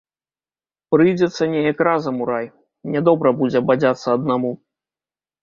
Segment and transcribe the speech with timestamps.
[0.95, 2.49] Прыйдзецца неяк разам у рай,
[2.97, 4.51] нядобра будзе бадзяцца аднаму.